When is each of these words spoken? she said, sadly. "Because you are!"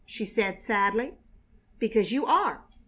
she 0.03 0.25
said, 0.25 0.59
sadly. 0.59 1.13
"Because 1.77 2.11
you 2.11 2.25
are!" 2.25 2.65